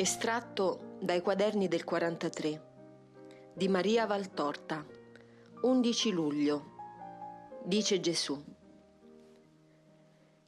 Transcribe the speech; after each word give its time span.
Estratto 0.00 0.96
dai 0.98 1.20
quaderni 1.20 1.68
del 1.68 1.84
43 1.84 2.68
di 3.52 3.68
Maria 3.68 4.06
Valtorta, 4.06 4.82
11 5.60 6.10
luglio. 6.10 6.70
Dice 7.62 8.00
Gesù. 8.00 8.42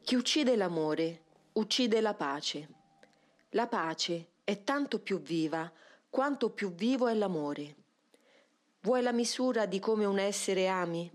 Chi 0.01 0.15
uccide 0.15 0.57
l'amore 0.57 1.25
uccide 1.53 2.01
la 2.01 2.15
pace. 2.15 2.69
La 3.51 3.67
pace 3.67 4.29
è 4.43 4.65
tanto 4.65 5.01
più 5.01 5.21
viva 5.21 5.71
quanto 6.09 6.49
più 6.49 6.73
vivo 6.73 7.07
è 7.07 7.13
l'amore. 7.13 7.77
Vuoi 8.81 9.03
la 9.03 9.13
misura 9.13 9.67
di 9.67 9.79
come 9.81 10.07
un 10.07 10.19
essere 10.19 10.67
ami? 10.67 11.13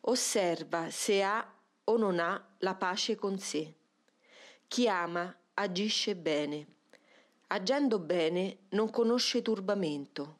Osserva 0.00 0.90
se 0.90 1.22
ha 1.22 1.48
o 1.84 1.96
non 1.96 2.18
ha 2.18 2.44
la 2.58 2.74
pace 2.74 3.14
con 3.14 3.38
sé. 3.38 3.72
Chi 4.66 4.88
ama 4.88 5.32
agisce 5.54 6.16
bene. 6.16 6.80
Agendo 7.54 7.98
bene 7.98 8.60
non 8.70 8.88
conosce 8.88 9.42
turbamento. 9.42 10.38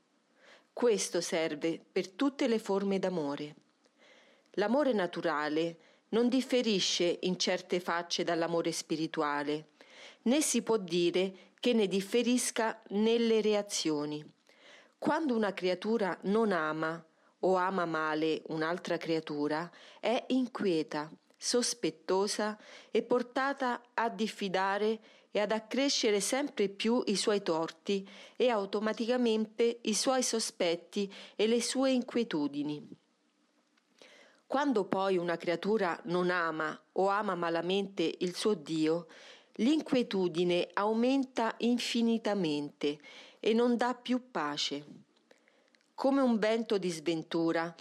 Questo 0.72 1.20
serve 1.20 1.78
per 1.92 2.08
tutte 2.08 2.48
le 2.48 2.58
forme 2.58 2.98
d'amore. 2.98 3.54
L'amore 4.52 4.94
naturale 4.94 5.76
non 6.10 6.30
differisce 6.30 7.18
in 7.22 7.38
certe 7.38 7.80
facce 7.80 8.24
dall'amore 8.24 8.72
spirituale, 8.72 9.72
né 10.22 10.40
si 10.40 10.62
può 10.62 10.78
dire 10.78 11.50
che 11.60 11.74
ne 11.74 11.86
differisca 11.86 12.80
nelle 12.88 13.42
reazioni. 13.42 14.24
Quando 14.96 15.36
una 15.36 15.52
creatura 15.52 16.16
non 16.22 16.50
ama 16.50 17.04
o 17.40 17.56
ama 17.56 17.84
male 17.84 18.40
un'altra 18.46 18.96
creatura, 18.96 19.70
è 20.00 20.24
inquieta, 20.28 21.12
sospettosa 21.36 22.56
e 22.90 23.02
portata 23.02 23.82
a 23.92 24.08
diffidare 24.08 24.98
e 25.32 25.40
ad 25.40 25.50
accrescere 25.50 26.20
sempre 26.20 26.68
più 26.68 27.02
i 27.06 27.16
suoi 27.16 27.42
torti 27.42 28.08
e 28.36 28.50
automaticamente 28.50 29.80
i 29.82 29.94
suoi 29.94 30.22
sospetti 30.22 31.12
e 31.34 31.48
le 31.48 31.60
sue 31.60 31.90
inquietudini. 31.90 32.88
Quando 34.46 34.84
poi 34.84 35.16
una 35.16 35.36
creatura 35.36 35.98
non 36.04 36.30
ama 36.30 36.78
o 36.92 37.08
ama 37.08 37.34
malamente 37.34 38.14
il 38.18 38.36
suo 38.36 38.54
Dio, 38.54 39.08
l'inquietudine 39.54 40.68
aumenta 40.74 41.54
infinitamente 41.58 43.00
e 43.40 43.52
non 43.54 43.76
dà 43.76 43.94
più 43.94 44.30
pace 44.30 44.84
come 46.02 46.20
un 46.20 46.36
vento 46.36 46.78
di 46.78 46.90
sventura, 46.90 47.72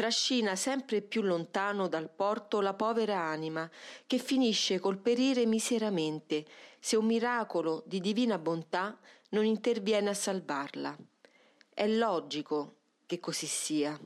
trascina 0.00 0.56
sempre 0.56 1.02
più 1.02 1.20
lontano 1.20 1.86
dal 1.86 2.08
porto 2.08 2.62
la 2.62 2.72
povera 2.72 3.18
anima, 3.18 3.70
che 4.06 4.16
finisce 4.16 4.78
col 4.78 4.96
perire 4.96 5.44
miseramente, 5.44 6.46
se 6.78 6.96
un 6.96 7.04
miracolo 7.04 7.82
di 7.84 8.00
divina 8.00 8.38
bontà 8.38 8.98
non 9.32 9.44
interviene 9.44 10.08
a 10.08 10.14
salvarla. 10.14 10.96
È 11.68 11.86
logico 11.86 12.76
che 13.04 13.20
così 13.20 13.44
sia. 13.44 14.00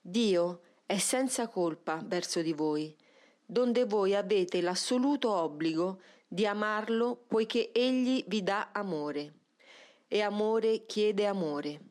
Dio 0.00 0.60
è 0.86 0.96
senza 0.96 1.48
colpa 1.48 2.02
verso 2.02 2.40
di 2.40 2.54
voi, 2.54 2.96
donde 3.44 3.84
voi 3.84 4.14
avete 4.14 4.62
l'assoluto 4.62 5.30
obbligo 5.30 6.00
di 6.26 6.46
amarlo 6.46 7.22
poiché 7.28 7.70
egli 7.72 8.24
vi 8.28 8.42
dà 8.42 8.70
amore. 8.72 9.34
E 10.08 10.22
amore 10.22 10.86
chiede 10.86 11.26
amore. 11.26 11.89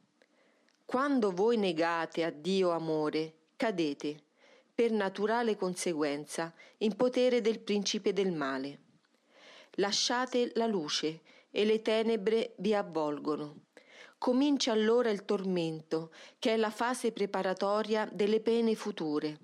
Quando 0.89 1.29
voi 1.29 1.55
negate 1.55 2.23
a 2.23 2.31
Dio 2.31 2.71
amore, 2.71 3.33
cadete, 3.57 4.23
per 4.73 4.89
naturale 4.89 5.55
conseguenza, 5.55 6.51
in 6.77 6.95
potere 6.95 7.41
del 7.41 7.59
principe 7.59 8.11
del 8.11 8.31
male. 8.31 8.79
Lasciate 9.73 10.51
la 10.55 10.65
luce 10.65 11.21
e 11.51 11.63
le 11.63 11.83
tenebre 11.83 12.55
vi 12.57 12.73
avvolgono. 12.73 13.65
Comincia 14.17 14.71
allora 14.71 15.11
il 15.11 15.25
tormento, 15.25 16.11
che 16.39 16.55
è 16.55 16.57
la 16.57 16.71
fase 16.71 17.11
preparatoria 17.11 18.09
delle 18.11 18.39
pene 18.39 18.73
future. 18.73 19.37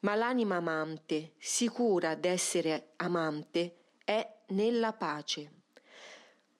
Ma 0.00 0.16
l'anima 0.16 0.56
amante, 0.56 1.32
sicura 1.38 2.14
d'essere 2.14 2.90
amante, 2.96 3.76
è 4.04 4.40
nella 4.48 4.92
pace. 4.92 5.57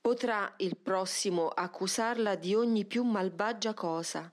Potrà 0.01 0.55
il 0.59 0.77
prossimo 0.77 1.49
accusarla 1.49 2.35
di 2.35 2.55
ogni 2.55 2.85
più 2.85 3.03
malvagia 3.03 3.75
cosa, 3.75 4.33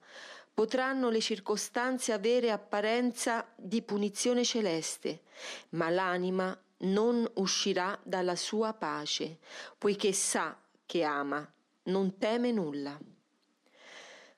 potranno 0.53 1.09
le 1.09 1.20
circostanze 1.20 2.14
avere 2.14 2.50
apparenza 2.50 3.46
di 3.56 3.81
punizione 3.81 4.46
celeste, 4.46 5.24
ma 5.72 5.90
l'anima 5.90 6.58
non 6.78 7.30
uscirà 7.36 8.00
dalla 8.03 8.36
sua 8.36 8.74
pace, 8.74 9.40
poiché 9.78 10.14
sa 10.14 10.58
che 10.86 11.03
ama, 11.03 11.46
non 11.84 12.18
teme 12.18 12.52
nulla. 12.52 12.97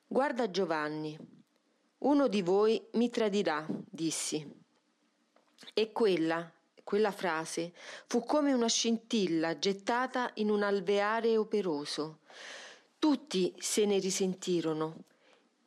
Guarda 0.06 0.50
Giovanni, 0.50 1.16
uno 1.98 2.28
di 2.28 2.42
voi 2.42 2.82
mi 2.92 3.10
tradirà, 3.10 3.66
dissi. 3.68 4.56
E 5.74 5.92
quella, 5.92 6.50
quella 6.88 7.10
frase 7.10 7.74
fu 8.06 8.24
come 8.24 8.54
una 8.54 8.66
scintilla 8.66 9.58
gettata 9.58 10.30
in 10.36 10.48
un 10.48 10.62
alveare 10.62 11.36
operoso. 11.36 12.20
Tutti 12.98 13.52
se 13.58 13.84
ne 13.84 13.98
risentirono. 13.98 14.96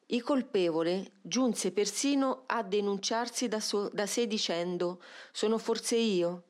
Il 0.07 0.23
colpevole 0.23 1.11
giunse 1.21 1.71
persino 1.73 2.45
a 2.47 2.63
denunciarsi 2.63 3.47
da, 3.47 3.59
so, 3.59 3.87
da 3.89 4.07
sé 4.07 4.25
dicendo 4.25 4.99
sono 5.31 5.59
forse 5.59 5.95
io 5.95 6.41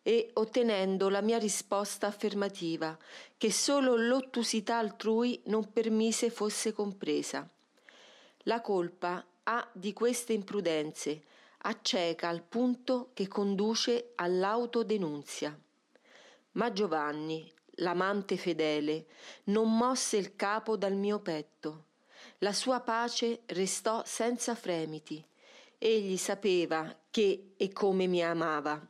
e 0.00 0.30
ottenendo 0.32 1.10
la 1.10 1.20
mia 1.20 1.36
risposta 1.36 2.06
affermativa, 2.06 2.96
che 3.36 3.52
solo 3.52 3.96
l'ottusità 3.96 4.78
altrui 4.78 5.42
non 5.44 5.70
permise 5.74 6.30
fosse 6.30 6.72
compresa. 6.72 7.46
La 8.44 8.62
colpa 8.62 9.22
ha 9.42 9.68
di 9.74 9.92
queste 9.92 10.32
imprudenze, 10.32 11.22
acceca 11.66 12.28
al 12.28 12.42
punto 12.42 13.10
che 13.12 13.26
conduce 13.26 14.12
all'autodenunzia. 14.14 15.58
Ma 16.52 16.72
Giovanni, 16.72 17.52
l'amante 17.76 18.36
fedele, 18.36 19.06
non 19.44 19.76
mosse 19.76 20.16
il 20.16 20.36
capo 20.36 20.76
dal 20.76 20.94
mio 20.94 21.18
petto. 21.18 21.84
La 22.38 22.52
sua 22.52 22.80
pace 22.80 23.40
restò 23.46 24.02
senza 24.04 24.54
fremiti. 24.54 25.24
Egli 25.76 26.16
sapeva 26.16 26.96
che 27.10 27.54
e 27.56 27.72
come 27.72 28.06
mi 28.06 28.22
amava. 28.22 28.80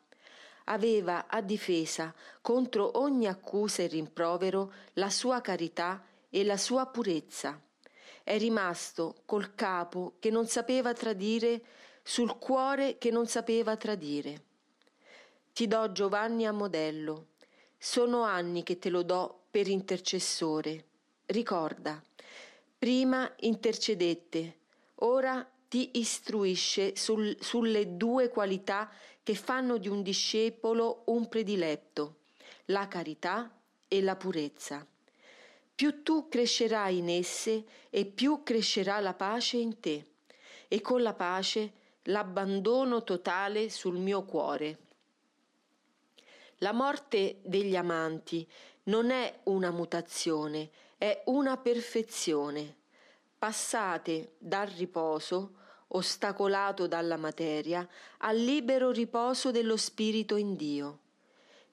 Aveva 0.65 1.29
a 1.29 1.41
difesa 1.41 2.15
contro 2.43 2.99
ogni 2.99 3.27
accusa 3.27 3.83
e 3.83 3.87
rimprovero 3.87 4.73
la 4.95 5.11
sua 5.11 5.41
carità 5.41 6.05
e 6.29 6.45
la 6.45 6.59
sua 6.59 6.87
purezza. 6.87 7.59
È 8.23 8.37
rimasto 8.37 9.23
col 9.25 9.55
capo 9.55 10.17
che 10.19 10.31
non 10.31 10.47
sapeva 10.47 10.93
tradire 10.93 11.63
sul 12.09 12.39
cuore 12.39 12.99
che 12.99 13.11
non 13.11 13.27
sapeva 13.27 13.77
tradire. 13.77 14.43
Ti 15.53 15.67
do 15.67 15.91
Giovanni 15.91 16.47
a 16.47 16.53
modello. 16.53 17.31
Sono 17.77 18.23
anni 18.23 18.63
che 18.63 18.79
te 18.79 18.91
lo 18.91 19.03
do 19.03 19.47
per 19.51 19.67
intercessore. 19.67 20.85
Ricorda, 21.27 22.01
prima 22.79 23.29
intercedette, 23.41 24.59
ora 25.01 25.45
ti 25.67 25.99
istruisce 25.99 26.95
sul, 26.95 27.37
sulle 27.41 27.97
due 27.97 28.29
qualità 28.29 28.89
che 29.25 29.35
fanno 29.35 29.77
di 29.77 29.89
un 29.89 30.05
discepolo 30.05 31.03
un 31.07 31.29
prediletto, 31.29 32.19
la 32.67 32.87
carità 32.87 33.51
e 33.89 34.01
la 34.01 34.15
purezza. 34.15 34.87
Più 35.75 36.05
tu 36.05 36.29
crescerai 36.29 36.99
in 36.99 37.09
esse 37.09 37.65
e 37.91 38.05
più 38.05 38.45
crescerà 38.45 39.01
la 39.01 39.15
pace 39.15 39.57
in 39.57 39.81
te, 39.81 40.07
e 40.69 40.81
con 40.81 41.03
la 41.03 41.13
pace 41.13 41.85
l'abbandono 42.07 43.03
totale 43.03 43.71
sul 43.71 43.97
mio 43.97 44.25
cuore. 44.25 44.79
La 46.59 46.73
morte 46.73 47.41
degli 47.43 47.77
amanti 47.77 48.47
non 48.85 49.11
è 49.11 49.41
una 49.45 49.71
mutazione, 49.71 50.71
è 50.99 51.23
una 51.27 51.57
perfezione. 51.57 52.77
Passate 53.39 54.33
dal 54.39 54.67
riposo, 54.69 55.55
ostacolato 55.89 56.87
dalla 56.87 57.17
materia, 57.17 57.87
al 58.19 58.37
libero 58.37 58.91
riposo 58.91 59.51
dello 59.51 59.77
spirito 59.77 60.37
in 60.37 60.57
Dio. 60.57 60.99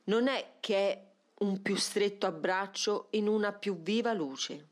Non 0.05 0.27
è 0.27 0.55
che 0.59 0.75
è 0.75 1.07
un 1.39 1.61
più 1.61 1.75
stretto 1.75 2.25
abbraccio 2.25 3.07
in 3.11 3.27
una 3.27 3.53
più 3.53 3.81
viva 3.81 4.13
luce. 4.13 4.67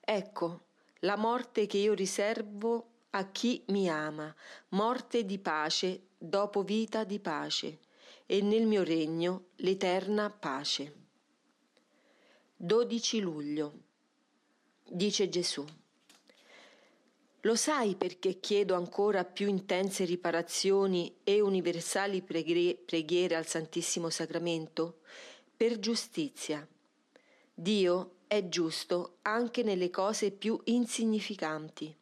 Ecco, 0.00 0.60
la 1.00 1.16
morte 1.16 1.66
che 1.66 1.78
io 1.78 1.92
riservo 1.92 2.94
a 3.10 3.30
chi 3.30 3.62
mi 3.68 3.88
ama, 3.88 4.34
morte 4.70 5.24
di 5.24 5.38
pace 5.38 6.08
dopo 6.18 6.62
vita 6.62 7.04
di 7.04 7.18
pace, 7.18 7.78
e 8.26 8.40
nel 8.40 8.66
mio 8.66 8.82
regno 8.82 9.46
l'eterna 9.56 10.30
pace. 10.30 11.04
12 12.56 13.20
luglio. 13.20 13.72
Dice 14.88 15.28
Gesù. 15.28 15.64
Lo 17.40 17.54
sai 17.54 17.94
perché 17.94 18.40
chiedo 18.40 18.74
ancora 18.74 19.24
più 19.24 19.46
intense 19.46 20.04
riparazioni 20.04 21.18
e 21.22 21.40
universali 21.40 22.22
preghiere 22.22 23.36
al 23.36 23.46
Santissimo 23.46 24.10
Sacramento? 24.10 25.00
Per 25.56 25.78
giustizia. 25.78 26.66
Dio 27.54 28.16
è 28.26 28.48
giusto 28.48 29.18
anche 29.22 29.62
nelle 29.62 29.90
cose 29.90 30.32
più 30.32 30.60
insignificanti. 30.64 31.96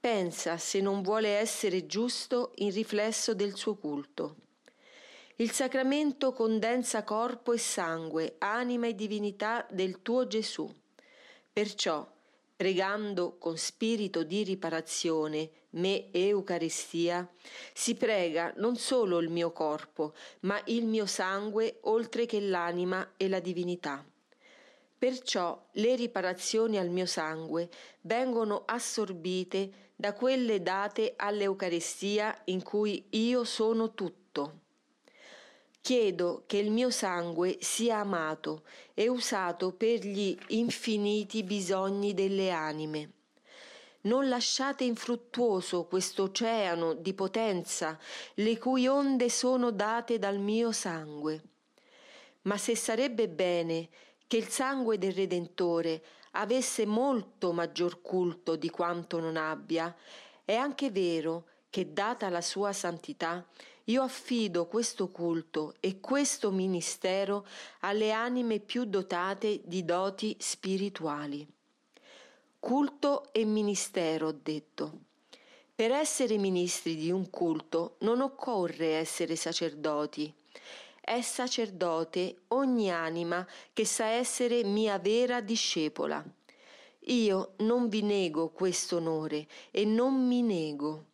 Pensa 0.00 0.58
se 0.58 0.80
non 0.80 1.02
vuole 1.02 1.28
essere 1.28 1.86
giusto 1.86 2.52
in 2.56 2.70
riflesso 2.70 3.34
del 3.34 3.56
suo 3.56 3.74
culto. 3.74 4.36
Il 5.36 5.50
sacramento 5.50 6.32
condensa 6.32 7.02
corpo 7.02 7.52
e 7.52 7.58
sangue, 7.58 8.36
anima 8.38 8.86
e 8.86 8.94
divinità 8.94 9.66
del 9.68 10.00
tuo 10.02 10.28
Gesù. 10.28 10.72
Perciò, 11.52 12.08
pregando 12.54 13.38
con 13.38 13.56
spirito 13.56 14.22
di 14.22 14.44
riparazione 14.44 15.50
me 15.70 16.12
Eucaristia, 16.12 17.28
si 17.72 17.94
prega 17.94 18.52
non 18.56 18.76
solo 18.76 19.18
il 19.18 19.28
mio 19.28 19.50
corpo, 19.50 20.14
ma 20.40 20.60
il 20.66 20.86
mio 20.86 21.06
sangue 21.06 21.78
oltre 21.82 22.24
che 22.24 22.40
l'anima 22.40 23.14
e 23.16 23.28
la 23.28 23.40
divinità. 23.40 24.04
Perciò 24.98 25.60
le 25.72 25.94
riparazioni 25.94 26.78
al 26.78 26.88
mio 26.88 27.06
sangue 27.06 27.68
vengono 28.02 28.62
assorbite 28.64 29.86
da 30.00 30.12
quelle 30.12 30.62
date 30.62 31.14
all'Eucaristia 31.16 32.42
in 32.44 32.62
cui 32.62 33.06
io 33.10 33.42
sono 33.42 33.94
tutto. 33.94 34.60
Chiedo 35.80 36.44
che 36.46 36.58
il 36.58 36.70
mio 36.70 36.90
sangue 36.90 37.56
sia 37.60 37.98
amato 37.98 38.62
e 38.94 39.08
usato 39.08 39.72
per 39.72 39.98
gli 40.06 40.38
infiniti 40.50 41.42
bisogni 41.42 42.14
delle 42.14 42.50
anime. 42.50 43.10
Non 44.02 44.28
lasciate 44.28 44.84
infruttuoso 44.84 45.86
questo 45.86 46.24
oceano 46.24 46.94
di 46.94 47.12
potenza, 47.12 47.98
le 48.34 48.56
cui 48.56 48.86
onde 48.86 49.28
sono 49.28 49.72
date 49.72 50.20
dal 50.20 50.38
mio 50.38 50.70
sangue. 50.70 51.42
Ma 52.42 52.56
se 52.56 52.76
sarebbe 52.76 53.28
bene 53.28 53.88
che 54.28 54.36
il 54.36 54.46
sangue 54.46 54.96
del 54.96 55.12
Redentore 55.12 56.04
avesse 56.38 56.86
molto 56.86 57.52
maggior 57.52 58.00
culto 58.00 58.56
di 58.56 58.70
quanto 58.70 59.20
non 59.20 59.36
abbia, 59.36 59.94
è 60.44 60.54
anche 60.54 60.90
vero 60.90 61.46
che 61.70 61.92
data 61.92 62.28
la 62.28 62.40
sua 62.40 62.72
santità, 62.72 63.46
io 63.84 64.02
affido 64.02 64.66
questo 64.66 65.08
culto 65.10 65.74
e 65.80 66.00
questo 66.00 66.50
ministero 66.50 67.46
alle 67.80 68.12
anime 68.12 68.60
più 68.60 68.84
dotate 68.84 69.60
di 69.64 69.84
doti 69.84 70.36
spirituali. 70.38 71.46
Culto 72.60 73.32
e 73.32 73.44
ministero, 73.44 74.28
ho 74.28 74.38
detto. 74.40 75.06
Per 75.74 75.90
essere 75.92 76.38
ministri 76.38 76.96
di 76.96 77.10
un 77.10 77.30
culto 77.30 77.96
non 78.00 78.20
occorre 78.20 78.94
essere 78.94 79.36
sacerdoti. 79.36 80.34
È 81.08 81.22
sacerdote 81.22 82.42
ogni 82.48 82.92
anima 82.92 83.46
che 83.72 83.86
sa 83.86 84.08
essere 84.08 84.62
mia 84.62 84.98
vera 84.98 85.40
discepola. 85.40 86.22
Io 87.06 87.54
non 87.60 87.88
vi 87.88 88.02
nego 88.02 88.50
questo 88.50 88.96
onore 88.96 89.46
e 89.70 89.86
non 89.86 90.26
mi 90.26 90.42
nego. 90.42 91.06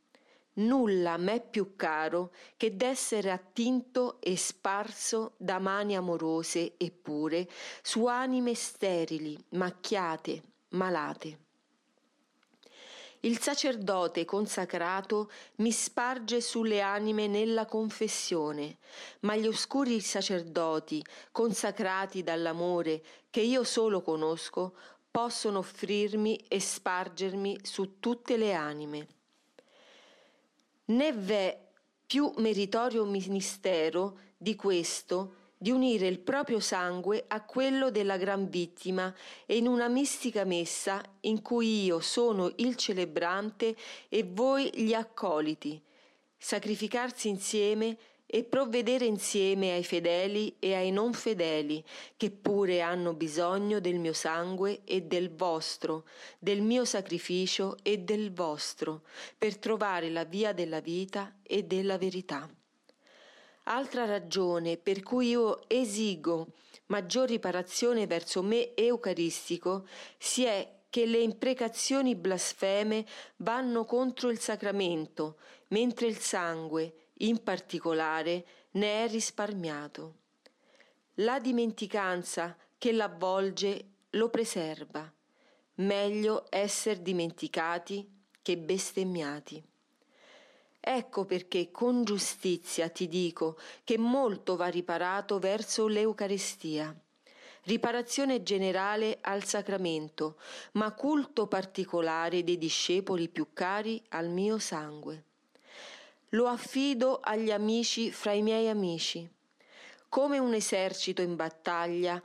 Nulla 0.54 1.16
m'è 1.16 1.40
più 1.48 1.76
caro 1.76 2.32
che 2.56 2.74
d'essere 2.74 3.30
attinto 3.30 4.20
e 4.20 4.36
sparso 4.36 5.34
da 5.36 5.60
mani 5.60 5.94
amorose 5.94 6.74
e 6.76 6.90
pure 6.90 7.48
su 7.80 8.06
anime 8.06 8.54
sterili, 8.54 9.38
macchiate, 9.50 10.42
malate. 10.70 11.43
Il 13.24 13.40
sacerdote 13.40 14.26
consacrato 14.26 15.30
mi 15.56 15.72
sparge 15.72 16.42
sulle 16.42 16.82
anime 16.82 17.26
nella 17.26 17.64
confessione, 17.64 18.76
ma 19.20 19.34
gli 19.34 19.46
oscuri 19.46 19.98
sacerdoti 20.00 21.02
consacrati 21.32 22.22
dall'amore 22.22 23.02
che 23.30 23.40
io 23.40 23.64
solo 23.64 24.02
conosco 24.02 24.74
possono 25.10 25.60
offrirmi 25.60 26.36
e 26.48 26.60
spargermi 26.60 27.60
su 27.62 27.98
tutte 27.98 28.36
le 28.36 28.52
anime. 28.52 29.08
Né 30.86 31.12
v'è 31.14 31.66
più 32.04 32.30
meritorio 32.36 33.06
ministero 33.06 34.18
di 34.36 34.54
questo 34.54 35.43
di 35.64 35.70
unire 35.70 36.08
il 36.08 36.18
proprio 36.18 36.60
sangue 36.60 37.24
a 37.26 37.42
quello 37.42 37.90
della 37.90 38.18
gran 38.18 38.50
vittima 38.50 39.14
e 39.46 39.56
in 39.56 39.66
una 39.66 39.88
mistica 39.88 40.44
messa 40.44 41.02
in 41.20 41.40
cui 41.40 41.84
io 41.84 42.00
sono 42.00 42.52
il 42.56 42.76
celebrante 42.76 43.74
e 44.10 44.28
voi 44.30 44.70
gli 44.74 44.92
accoliti, 44.92 45.80
sacrificarsi 46.36 47.30
insieme 47.30 47.96
e 48.26 48.44
provvedere 48.44 49.06
insieme 49.06 49.72
ai 49.72 49.84
fedeli 49.84 50.54
e 50.58 50.74
ai 50.74 50.90
non 50.90 51.14
fedeli, 51.14 51.82
che 52.18 52.30
pure 52.30 52.82
hanno 52.82 53.14
bisogno 53.14 53.80
del 53.80 53.98
mio 53.98 54.12
sangue 54.12 54.82
e 54.84 55.00
del 55.00 55.34
vostro, 55.34 56.04
del 56.38 56.60
mio 56.60 56.84
sacrificio 56.84 57.78
e 57.82 58.00
del 58.00 58.34
vostro, 58.34 59.04
per 59.38 59.56
trovare 59.56 60.10
la 60.10 60.24
via 60.24 60.52
della 60.52 60.80
vita 60.80 61.38
e 61.42 61.62
della 61.62 61.96
verità. 61.96 62.46
Altra 63.64 64.04
ragione 64.04 64.76
per 64.76 65.02
cui 65.02 65.28
io 65.28 65.68
esigo 65.68 66.48
maggior 66.86 67.28
riparazione 67.28 68.06
verso 68.06 68.42
me 68.42 68.74
eucaristico 68.74 69.86
si 70.18 70.44
è 70.44 70.70
che 70.90 71.06
le 71.06 71.18
imprecazioni 71.18 72.14
blasfeme 72.14 73.04
vanno 73.36 73.84
contro 73.84 74.30
il 74.30 74.38
sacramento, 74.38 75.38
mentre 75.68 76.06
il 76.06 76.18
sangue, 76.18 77.08
in 77.18 77.42
particolare, 77.42 78.44
ne 78.72 79.04
è 79.04 79.08
risparmiato. 79.08 80.14
La 81.14 81.40
dimenticanza 81.40 82.56
che 82.78 82.92
l'avvolge 82.92 83.86
lo 84.10 84.28
preserva. 84.28 85.12
Meglio 85.76 86.46
essere 86.48 87.02
dimenticati 87.02 88.08
che 88.40 88.56
bestemmiati. 88.56 89.60
Ecco 90.86 91.24
perché 91.24 91.70
con 91.70 92.04
giustizia 92.04 92.88
ti 92.88 93.08
dico 93.08 93.56
che 93.84 93.96
molto 93.96 94.56
va 94.56 94.66
riparato 94.66 95.38
verso 95.38 95.86
l'Eucaristia. 95.86 96.94
Riparazione 97.62 98.42
generale 98.42 99.18
al 99.22 99.44
sacramento, 99.44 100.36
ma 100.72 100.92
culto 100.92 101.46
particolare 101.46 102.44
dei 102.44 102.58
discepoli 102.58 103.28
più 103.28 103.48
cari 103.54 104.02
al 104.08 104.28
mio 104.28 104.58
sangue 104.58 105.24
lo 106.34 106.46
affido 106.48 107.20
agli 107.22 107.50
amici 107.50 108.10
fra 108.10 108.32
i 108.32 108.42
miei 108.42 108.68
amici. 108.68 109.28
Come 110.08 110.38
un 110.38 110.52
esercito 110.52 111.22
in 111.22 111.36
battaglia, 111.36 112.20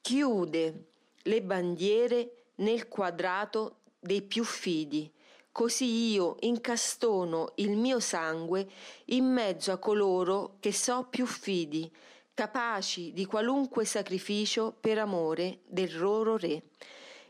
chiude 0.00 0.86
le 1.22 1.42
bandiere 1.42 2.44
nel 2.56 2.88
quadrato 2.88 3.78
dei 4.00 4.22
più 4.22 4.44
fidi, 4.44 5.10
così 5.58 6.12
io 6.12 6.36
incastono 6.42 7.50
il 7.56 7.76
mio 7.76 7.98
sangue 7.98 8.68
in 9.06 9.24
mezzo 9.24 9.72
a 9.72 9.78
coloro 9.78 10.54
che 10.60 10.72
so 10.72 11.08
più 11.10 11.26
fidi, 11.26 11.90
capaci 12.32 13.12
di 13.12 13.24
qualunque 13.24 13.84
sacrificio 13.84 14.72
per 14.78 14.98
amore 14.98 15.62
del 15.66 15.98
loro 15.98 16.36
Re, 16.36 16.62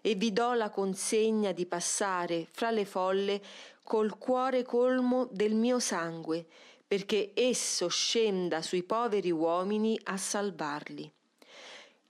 e 0.02 0.14
vi 0.14 0.30
do 0.34 0.52
la 0.52 0.68
consegna 0.68 1.52
di 1.52 1.64
passare 1.64 2.46
fra 2.50 2.70
le 2.70 2.84
folle 2.84 3.40
col 3.82 4.18
cuore 4.18 4.62
colmo 4.62 5.26
del 5.30 5.54
mio 5.54 5.78
sangue, 5.78 6.44
perché 6.86 7.30
esso 7.32 7.88
scenda 7.88 8.60
sui 8.60 8.82
poveri 8.82 9.30
uomini 9.30 9.98
a 10.02 10.18
salvarli. 10.18 11.10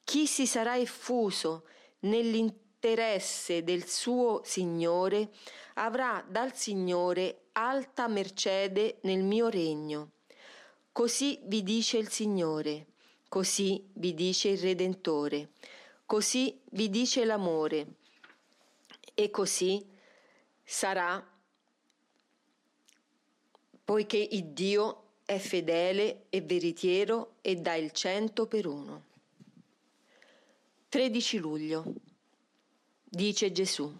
Chi 0.02 0.26
si 0.26 0.48
sarà 0.48 0.76
effuso 0.76 1.62
nell'interesse 2.78 3.64
del 3.64 3.86
suo 3.86 4.42
Signore 4.44 5.30
avrà 5.74 6.24
dal 6.26 6.54
Signore 6.54 7.46
alta 7.52 8.06
mercede 8.06 8.98
nel 9.02 9.22
mio 9.22 9.48
regno. 9.48 10.12
Così 10.92 11.40
vi 11.44 11.62
dice 11.62 11.98
il 11.98 12.08
Signore, 12.08 12.86
così 13.28 13.84
vi 13.94 14.14
dice 14.14 14.48
il 14.48 14.58
Redentore, 14.58 15.50
così 16.06 16.60
vi 16.70 16.88
dice 16.88 17.24
l'amore, 17.24 17.86
e 19.14 19.30
così 19.30 19.84
sarà 20.64 21.24
poiché 23.84 24.16
il 24.16 24.46
Dio 24.46 25.02
è 25.24 25.38
fedele 25.38 26.26
e 26.30 26.40
veritiero 26.40 27.34
e 27.42 27.56
dà 27.56 27.74
il 27.74 27.90
cento 27.92 28.46
per 28.46 28.66
uno. 28.66 29.04
13 30.88 31.38
luglio. 31.38 31.84
Dice 33.10 33.52
Gesù. 33.52 33.92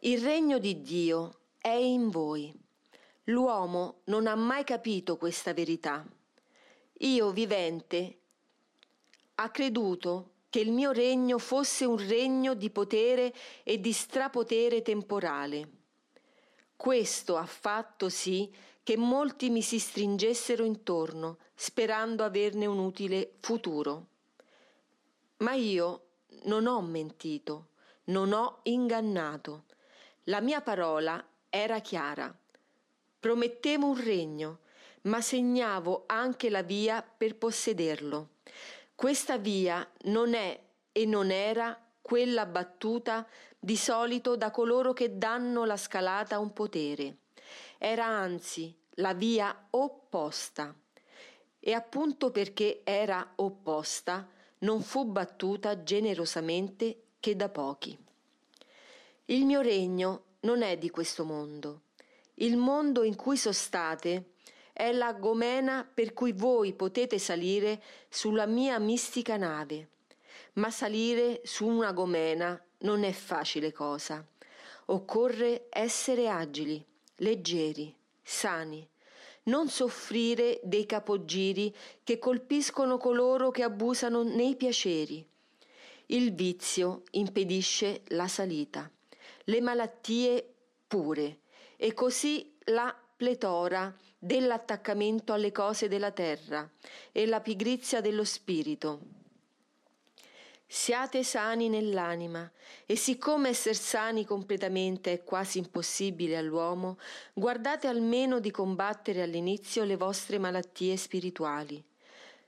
Il 0.00 0.20
regno 0.22 0.58
di 0.58 0.80
Dio 0.80 1.40
è 1.58 1.68
in 1.68 2.08
voi. 2.08 2.52
L'uomo 3.24 4.00
non 4.04 4.26
ha 4.26 4.34
mai 4.34 4.64
capito 4.64 5.16
questa 5.16 5.52
verità. 5.52 6.06
Io, 6.98 7.30
vivente, 7.32 8.18
ha 9.36 9.50
creduto 9.50 10.32
che 10.48 10.60
il 10.60 10.72
mio 10.72 10.92
regno 10.92 11.38
fosse 11.38 11.84
un 11.84 11.96
regno 11.96 12.54
di 12.54 12.70
potere 12.70 13.32
e 13.62 13.80
di 13.80 13.92
strapotere 13.92 14.82
temporale 14.82 15.78
questo 16.80 17.36
ha 17.36 17.44
fatto 17.44 18.08
sì 18.08 18.50
che 18.82 18.96
molti 18.96 19.50
mi 19.50 19.60
si 19.60 19.78
stringessero 19.78 20.64
intorno, 20.64 21.36
sperando 21.54 22.24
averne 22.24 22.64
un 22.64 22.78
utile 22.78 23.34
futuro. 23.40 24.06
Ma 25.40 25.52
io 25.52 26.09
non 26.44 26.66
ho 26.66 26.80
mentito, 26.80 27.68
non 28.04 28.32
ho 28.32 28.60
ingannato. 28.64 29.64
La 30.24 30.40
mia 30.40 30.60
parola 30.60 31.24
era 31.48 31.80
chiara. 31.80 32.34
Promettevo 33.18 33.86
un 33.86 34.02
regno, 34.02 34.58
ma 35.02 35.20
segnavo 35.20 36.04
anche 36.06 36.50
la 36.50 36.62
via 36.62 37.02
per 37.02 37.36
possederlo. 37.36 38.28
Questa 38.94 39.38
via 39.38 39.88
non 40.04 40.34
è 40.34 40.58
e 40.92 41.06
non 41.06 41.30
era 41.30 41.78
quella 42.00 42.46
battuta 42.46 43.26
di 43.58 43.76
solito 43.76 44.36
da 44.36 44.50
coloro 44.50 44.92
che 44.92 45.18
danno 45.18 45.64
la 45.64 45.76
scalata 45.76 46.36
a 46.36 46.38
un 46.38 46.52
potere. 46.52 47.16
Era 47.78 48.06
anzi 48.06 48.74
la 48.94 49.14
via 49.14 49.68
opposta. 49.70 50.74
E 51.58 51.72
appunto 51.72 52.30
perché 52.30 52.80
era 52.84 53.32
opposta, 53.36 54.26
non 54.60 54.82
fu 54.82 55.04
battuta 55.04 55.82
generosamente 55.82 57.02
che 57.20 57.36
da 57.36 57.48
pochi. 57.48 57.96
Il 59.26 59.44
mio 59.44 59.60
regno 59.60 60.24
non 60.40 60.62
è 60.62 60.76
di 60.76 60.90
questo 60.90 61.24
mondo. 61.24 61.82
Il 62.34 62.56
mondo 62.56 63.02
in 63.02 63.16
cui 63.16 63.36
sostate 63.36 64.32
è 64.72 64.92
la 64.92 65.12
gomena 65.12 65.88
per 65.92 66.12
cui 66.12 66.32
voi 66.32 66.72
potete 66.72 67.18
salire 67.18 67.82
sulla 68.08 68.46
mia 68.46 68.78
mistica 68.78 69.36
nave. 69.36 69.88
Ma 70.54 70.70
salire 70.70 71.42
su 71.44 71.66
una 71.66 71.92
gomena 71.92 72.60
non 72.78 73.04
è 73.04 73.12
facile 73.12 73.72
cosa. 73.72 74.26
Occorre 74.86 75.66
essere 75.68 76.28
agili, 76.28 76.84
leggeri, 77.16 77.94
sani, 78.22 78.88
non 79.44 79.68
soffrire 79.68 80.60
dei 80.62 80.86
capogiri 80.86 81.74
che 82.02 82.18
colpiscono 82.18 82.98
coloro 82.98 83.50
che 83.50 83.62
abusano 83.62 84.22
nei 84.22 84.56
piaceri. 84.56 85.26
Il 86.06 86.34
vizio 86.34 87.02
impedisce 87.12 88.02
la 88.08 88.28
salita, 88.28 88.90
le 89.44 89.60
malattie 89.60 90.54
pure, 90.86 91.38
e 91.76 91.94
così 91.94 92.56
la 92.66 92.94
pletora 93.16 93.94
dell'attaccamento 94.18 95.32
alle 95.32 95.52
cose 95.52 95.88
della 95.88 96.10
terra 96.10 96.68
e 97.12 97.26
la 97.26 97.40
pigrizia 97.40 98.00
dello 98.00 98.24
spirito. 98.24 99.19
Siate 100.72 101.24
sani 101.24 101.68
nell'anima 101.68 102.48
e 102.86 102.94
siccome 102.94 103.48
essere 103.48 103.74
sani 103.74 104.24
completamente 104.24 105.12
è 105.12 105.24
quasi 105.24 105.58
impossibile 105.58 106.36
all'uomo, 106.36 106.96
guardate 107.32 107.88
almeno 107.88 108.38
di 108.38 108.52
combattere 108.52 109.20
all'inizio 109.20 109.82
le 109.82 109.96
vostre 109.96 110.38
malattie 110.38 110.96
spirituali. 110.96 111.84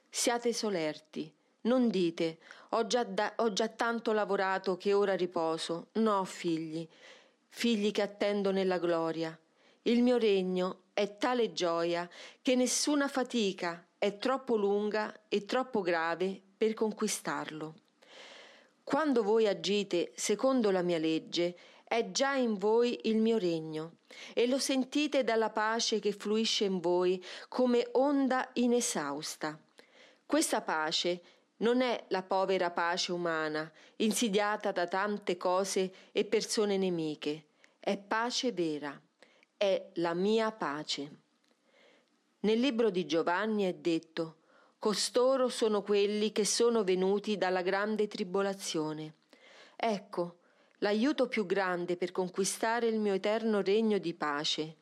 Siate 0.09 0.53
solerti, 0.53 1.35
non 1.63 1.89
dite 1.89 2.39
ho 2.69 2.87
già, 2.87 3.03
da, 3.03 3.33
ho 3.39 3.53
già 3.53 3.67
tanto 3.67 4.13
lavorato 4.13 4.77
che 4.77 4.93
ora 4.93 5.17
riposo. 5.17 5.89
No, 5.95 6.25
figli, 6.25 6.89
figli 7.49 7.91
che 7.91 8.03
attendo 8.03 8.53
nella 8.53 8.79
gloria. 8.79 9.37
Il 9.83 10.01
mio 10.01 10.17
regno 10.17 10.83
è 10.95 11.17
tale 11.17 11.53
gioia 11.53 12.09
che 12.41 12.55
nessuna 12.55 13.09
fatica 13.09 13.85
è 13.99 14.17
troppo 14.19 14.55
lunga 14.55 15.13
e 15.29 15.45
troppo 15.45 15.81
grave 15.81 16.41
per 16.57 16.73
conquistarlo. 16.75 17.75
Quando 18.85 19.23
voi 19.23 19.47
agite 19.47 20.13
secondo 20.15 20.71
la 20.71 20.83
mia 20.83 20.99
legge, 20.99 21.57
è 21.85 22.11
già 22.11 22.35
in 22.35 22.57
voi 22.57 23.01
il 23.05 23.17
mio 23.17 23.39
regno, 23.39 23.97
e 24.33 24.47
lo 24.47 24.59
sentite 24.59 25.25
dalla 25.25 25.51
pace 25.51 25.99
che 25.99 26.13
fluisce 26.13 26.65
in 26.65 26.81
voi 26.81 27.23
come 27.49 27.87
onda 27.93 28.49
inesausta. 28.55 29.59
Questa 30.25 30.63
pace 30.63 31.21
non 31.59 31.81
è 31.81 32.05
la 32.09 32.23
povera 32.23 32.71
pace 32.71 33.13
umana, 33.13 33.71
insidiata 33.97 34.73
da 34.73 34.87
tante 34.87 35.37
cose 35.37 35.93
e 36.13 36.25
persone 36.25 36.77
nemiche, 36.77 37.45
è 37.79 37.97
pace 37.99 38.53
vera, 38.53 39.01
è 39.57 39.91
la 39.95 40.15
mia 40.15 40.51
pace. 40.51 41.21
Nel 42.41 42.59
libro 42.59 42.91
di 42.91 43.07
Giovanni 43.07 43.65
è 43.65 43.75
detto 43.75 44.37
Costoro 44.83 45.49
sono 45.49 45.81
quelli 45.81 46.33
che 46.33 46.45
sono 46.45 46.83
venuti 46.83 47.39
dalla 47.39 47.63
grande 47.63 48.09
tribolazione. 48.09 49.15
Ecco, 49.77 50.39
l'aiuto 50.79 51.29
più 51.29 51.47
grande 51.47 51.97
per 51.97 52.11
conquistare 52.11 52.89
il 52.89 52.99
mio 52.99 53.15
eterno 53.15 53.63
regno 53.63 53.99
di 53.99 54.13
pace. 54.13 54.79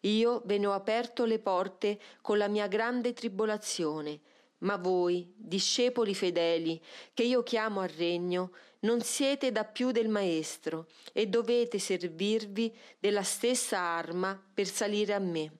Io 0.00 0.42
ve 0.44 0.58
ne 0.58 0.66
ho 0.66 0.72
aperto 0.72 1.24
le 1.24 1.38
porte 1.38 2.00
con 2.20 2.36
la 2.36 2.48
mia 2.48 2.66
grande 2.66 3.12
tribolazione, 3.12 4.18
ma 4.58 4.74
voi, 4.74 5.32
discepoli 5.36 6.16
fedeli, 6.16 6.82
che 7.14 7.22
io 7.22 7.44
chiamo 7.44 7.78
al 7.78 7.90
regno, 7.90 8.50
non 8.80 9.02
siete 9.02 9.52
da 9.52 9.62
più 9.62 9.92
del 9.92 10.08
Maestro 10.08 10.88
e 11.12 11.28
dovete 11.28 11.78
servirvi 11.78 12.76
della 12.98 13.22
stessa 13.22 13.78
arma 13.78 14.36
per 14.52 14.66
salire 14.66 15.12
a 15.12 15.20
me. 15.20 15.58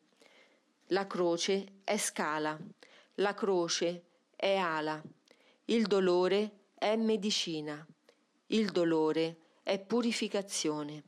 La 0.88 1.06
croce 1.06 1.74
è 1.84 1.96
scala. 1.96 2.58
La 3.18 3.32
croce 3.32 4.02
è 4.34 4.56
ala, 4.56 5.00
il 5.66 5.86
dolore 5.86 6.50
è 6.74 6.96
medicina, 6.96 7.86
il 8.46 8.72
dolore 8.72 9.36
è 9.62 9.78
purificazione. 9.78 11.04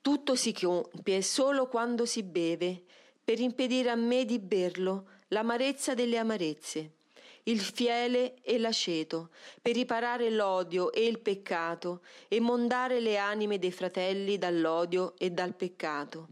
Tutto 0.00 0.34
si 0.34 0.52
compie 0.52 1.22
solo 1.22 1.68
quando 1.68 2.04
si 2.04 2.24
beve, 2.24 2.82
per 3.22 3.38
impedire 3.38 3.90
a 3.90 3.94
me 3.94 4.24
di 4.24 4.40
berlo 4.40 5.08
l'amarezza 5.28 5.94
delle 5.94 6.18
amarezze, 6.18 6.94
il 7.44 7.60
fiele 7.60 8.34
e 8.42 8.58
l'aceto, 8.58 9.30
per 9.62 9.74
riparare 9.74 10.30
l'odio 10.30 10.90
e 10.90 11.06
il 11.06 11.20
peccato 11.20 12.02
e 12.26 12.40
mondare 12.40 12.98
le 12.98 13.18
anime 13.18 13.60
dei 13.60 13.70
fratelli 13.70 14.36
dall'odio 14.36 15.14
e 15.16 15.30
dal 15.30 15.54
peccato. 15.54 16.26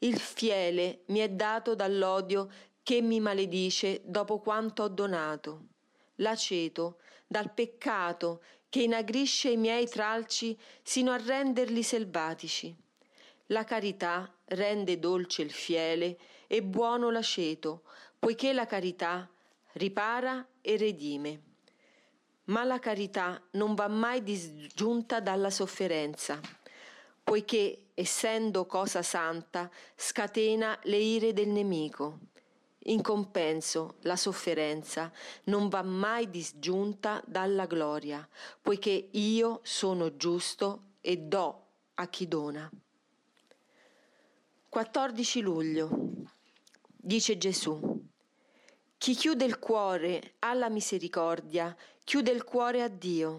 Il 0.00 0.18
fiele 0.18 1.04
mi 1.06 1.20
è 1.20 1.28
dato 1.30 1.74
dall'odio 1.74 2.50
che 2.86 3.02
mi 3.02 3.18
maledice 3.18 4.00
dopo 4.04 4.38
quanto 4.38 4.84
ho 4.84 4.88
donato. 4.88 5.70
L'aceto 6.16 6.98
dal 7.26 7.52
peccato 7.52 8.44
che 8.68 8.82
inagrisce 8.82 9.50
i 9.50 9.56
miei 9.56 9.88
tralci 9.88 10.56
sino 10.84 11.10
a 11.10 11.16
renderli 11.16 11.82
selvatici. 11.82 12.72
La 13.46 13.64
carità 13.64 14.32
rende 14.44 15.00
dolce 15.00 15.42
il 15.42 15.50
fiele 15.50 16.16
e 16.46 16.62
buono 16.62 17.10
l'aceto, 17.10 17.82
poiché 18.20 18.52
la 18.52 18.66
carità 18.66 19.28
ripara 19.72 20.46
e 20.60 20.76
redime. 20.76 21.40
Ma 22.44 22.62
la 22.62 22.78
carità 22.78 23.42
non 23.54 23.74
va 23.74 23.88
mai 23.88 24.22
disgiunta 24.22 25.18
dalla 25.18 25.50
sofferenza, 25.50 26.40
poiché, 27.24 27.86
essendo 27.94 28.64
cosa 28.64 29.02
santa, 29.02 29.68
scatena 29.96 30.78
le 30.84 30.98
ire 30.98 31.32
del 31.32 31.48
nemico. 31.48 32.34
In 32.88 33.02
compenso, 33.02 33.96
la 34.02 34.14
sofferenza 34.14 35.10
non 35.44 35.68
va 35.68 35.82
mai 35.82 36.30
disgiunta 36.30 37.20
dalla 37.26 37.66
gloria, 37.66 38.26
poiché 38.62 39.08
io 39.10 39.60
sono 39.64 40.16
giusto 40.16 40.92
e 41.00 41.16
do 41.16 41.66
a 41.94 42.06
chi 42.08 42.28
dona. 42.28 42.70
14 44.68 45.40
luglio. 45.40 46.12
Dice 46.86 47.36
Gesù. 47.38 48.04
Chi 48.98 49.14
chiude 49.14 49.44
il 49.44 49.58
cuore 49.58 50.34
alla 50.40 50.68
misericordia, 50.68 51.76
chiude 52.04 52.30
il 52.30 52.44
cuore 52.44 52.82
a 52.82 52.88
Dio 52.88 53.38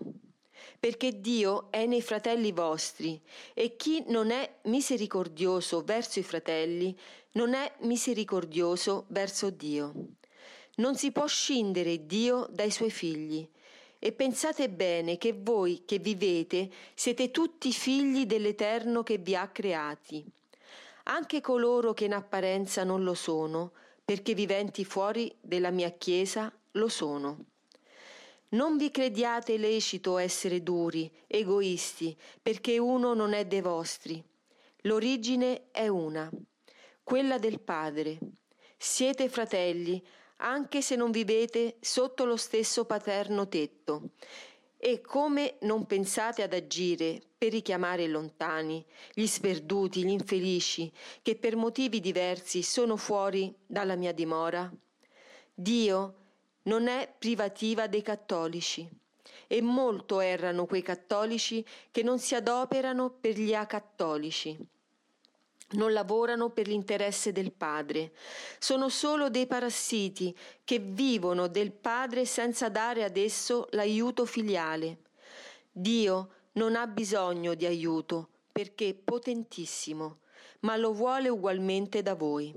perché 0.79 1.19
Dio 1.19 1.67
è 1.71 1.85
nei 1.85 2.01
fratelli 2.01 2.51
vostri 2.51 3.21
e 3.53 3.75
chi 3.75 4.03
non 4.07 4.31
è 4.31 4.57
misericordioso 4.63 5.83
verso 5.83 6.19
i 6.19 6.23
fratelli 6.23 6.97
non 7.33 7.53
è 7.53 7.71
misericordioso 7.79 9.05
verso 9.09 9.49
Dio. 9.49 9.93
Non 10.77 10.95
si 10.95 11.11
può 11.11 11.27
scindere 11.27 12.05
Dio 12.05 12.47
dai 12.51 12.71
suoi 12.71 12.91
figli. 12.91 13.47
E 13.99 14.11
pensate 14.11 14.69
bene 14.69 15.17
che 15.17 15.33
voi 15.33 15.83
che 15.85 15.97
vivete 15.97 16.69
siete 16.93 17.31
tutti 17.31 17.71
figli 17.71 18.25
dell'Eterno 18.25 19.01
che 19.01 19.17
vi 19.17 19.35
ha 19.35 19.47
creati. 19.47 20.23
Anche 21.03 21.41
coloro 21.41 21.93
che 21.93 22.05
in 22.05 22.13
apparenza 22.13 22.83
non 22.83 23.03
lo 23.03 23.13
sono, 23.13 23.71
perché 24.03 24.33
viventi 24.33 24.85
fuori 24.85 25.35
della 25.41 25.71
mia 25.71 25.89
Chiesa, 25.89 26.51
lo 26.71 26.87
sono. 26.87 27.45
Non 28.49 28.77
vi 28.77 28.91
crediate 28.91 29.57
lecito 29.57 30.17
essere 30.17 30.63
duri, 30.63 31.11
egoisti, 31.27 32.15
perché 32.41 32.77
uno 32.77 33.13
non 33.13 33.33
è 33.33 33.45
dei 33.45 33.59
vostri. 33.59 34.23
L'origine 34.81 35.69
è 35.71 35.89
una, 35.89 36.31
quella 37.03 37.39
del 37.39 37.59
Padre. 37.59 38.17
Siete 38.77 39.27
fratelli, 39.27 40.01
anche 40.37 40.81
se 40.81 40.95
non 40.95 41.11
vivete 41.11 41.75
sotto 41.81 42.23
lo 42.23 42.37
stesso 42.37 42.85
paterno 42.85 43.49
tetto. 43.49 44.11
E 44.77 45.01
come 45.01 45.57
non 45.61 45.85
pensate 45.85 46.41
ad 46.41 46.53
agire 46.53 47.19
per 47.37 47.51
richiamare 47.51 48.03
i 48.03 48.09
lontani, 48.09 48.85
gli 49.13 49.25
sperduti, 49.25 50.05
gli 50.05 50.09
infelici, 50.09 50.89
che 51.21 51.35
per 51.35 51.57
motivi 51.57 51.99
diversi 51.99 52.61
sono 52.61 52.95
fuori 52.95 53.53
dalla 53.65 53.95
mia 53.95 54.13
dimora? 54.13 54.71
Dio 55.53 56.15
non 56.67 56.87
è 56.87 57.13
privativa 57.17 57.87
dei 57.87 58.01
cattolici. 58.01 58.87
E 59.47 59.61
molto 59.61 60.19
errano 60.19 60.65
quei 60.65 60.81
cattolici 60.81 61.65
che 61.91 62.03
non 62.03 62.19
si 62.19 62.35
adoperano 62.35 63.09
per 63.09 63.37
gli 63.37 63.53
acattolici 63.53 64.57
non 65.69 65.91
lavorano 65.91 66.49
per 66.49 66.67
l'interesse 66.67 67.33
del 67.33 67.51
padre, 67.51 68.13
sono 68.57 68.87
solo 68.87 69.29
dei 69.29 69.47
parassiti 69.47 70.35
che 70.63 70.79
vivono 70.79 71.47
del 71.47 71.71
padre 71.73 72.25
senza 72.25 72.69
dare 72.69 73.03
ad 73.03 73.17
esso 73.17 73.67
l'aiuto 73.71 74.25
filiale. 74.25 74.99
Dio 75.69 76.29
non 76.53 76.75
ha 76.75 76.87
bisogno 76.87 77.53
di 77.53 77.65
aiuto 77.65 78.29
perché 78.51 78.89
è 78.89 78.93
potentissimo, 78.93 80.19
ma 80.61 80.77
lo 80.77 80.93
vuole 80.93 81.27
ugualmente 81.27 82.01
da 82.01 82.15
voi. 82.15 82.53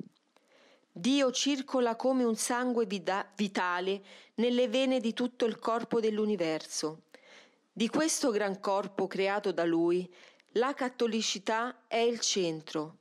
Dio 0.92 1.30
circola 1.30 1.96
come 1.96 2.24
un 2.24 2.36
sangue 2.36 2.86
vitale 2.86 4.02
nelle 4.34 4.68
vene 4.68 5.00
di 5.00 5.12
tutto 5.12 5.44
il 5.44 5.58
corpo 5.58 6.00
dell'universo. 6.00 7.02
Di 7.72 7.88
questo 7.88 8.30
gran 8.30 8.60
corpo 8.60 9.06
creato 9.06 9.52
da 9.52 9.64
Lui, 9.64 10.12
la 10.54 10.74
cattolicità 10.74 11.86
è 11.86 11.98
il 11.98 12.18
centro 12.20 12.98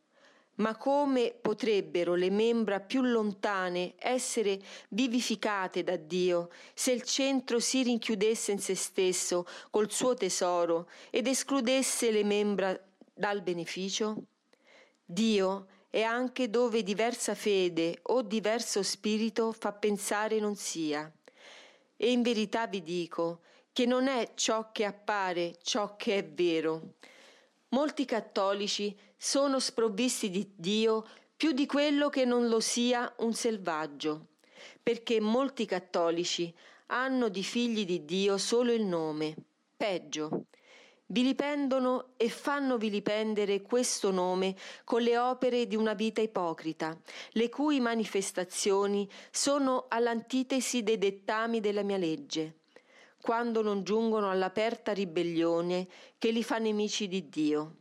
ma 0.60 0.76
come 0.76 1.34
potrebbero 1.40 2.16
le 2.16 2.30
membra 2.30 2.80
più 2.80 3.02
lontane 3.02 3.96
essere 3.98 4.60
vivificate 4.90 5.84
da 5.84 5.96
Dio 5.96 6.50
se 6.74 6.92
il 6.92 7.04
centro 7.04 7.60
si 7.60 7.84
rinchiudesse 7.84 8.52
in 8.52 8.60
se 8.60 8.76
stesso 8.76 9.46
col 9.70 9.92
suo 9.92 10.14
tesoro 10.14 10.90
ed 11.10 11.28
escludesse 11.28 12.12
le 12.12 12.24
membra 12.24 12.80
dal 13.14 13.42
beneficio? 13.42 14.24
Dio 15.04 15.68
è 15.90 16.04
anche 16.04 16.50
dove 16.50 16.84
diversa 16.84 17.34
fede 17.34 18.00
o 18.04 18.22
diverso 18.22 18.84
spirito 18.84 19.52
fa 19.52 19.72
pensare 19.72 20.40
non 20.40 20.56
sia. 20.56 21.12
E 21.98 22.12
in 22.12 22.22
verità 22.22 22.68
vi 22.68 22.82
dico 22.82 23.42
che 23.74 23.86
non 23.86 24.08
è 24.08 24.32
ciò 24.36 24.72
che 24.72 24.86
appare 24.86 25.58
ciò 25.62 25.96
che 25.96 26.18
è 26.18 26.26
vero. 26.26 26.96
Molti 27.70 28.06
cattolici 28.06 28.96
sono 29.18 29.60
sprovvisti 29.60 30.30
di 30.30 30.52
Dio 30.56 31.06
più 31.36 31.54
di 31.54 31.66
quello 31.66 32.10
che 32.10 32.26
non 32.26 32.48
lo 32.48 32.60
sia 32.60 33.12
un 33.20 33.34
selvaggio, 33.34 34.28
perché 34.84 35.20
molti 35.20 35.66
cattolici 35.66 36.54
hanno 36.88 37.30
di 37.30 37.44
figli 37.44 37.86
di 37.86 38.06
Dio 38.06 38.38
solo 38.38 38.74
il 38.74 38.84
nome, 38.84 39.36
peggio. 39.76 40.46
Vilipendono 41.12 42.10
e 42.18 42.30
fanno 42.30 42.78
vilipendere 42.78 43.64
questo 43.64 44.12
nome 44.12 44.56
con 44.84 45.02
le 45.02 45.18
opere 45.18 45.66
di 45.66 45.76
una 45.76 45.94
vita 45.94 46.22
ipocrita, 46.22 46.96
le 47.32 47.50
cui 47.50 47.80
manifestazioni 47.80 49.10
sono 49.32 49.86
all'antitesi 49.88 50.84
dei 50.84 51.00
dettami 51.00 51.62
della 51.62 51.82
mia 51.82 51.98
legge, 51.98 52.60
quando 53.22 53.64
non 53.64 53.84
giungono 53.84 54.30
all'aperta 54.30 54.94
ribellione 54.94 55.88
che 56.20 56.30
li 56.30 56.44
fa 56.44 56.60
nemici 56.60 57.08
di 57.08 57.28
Dio 57.28 57.74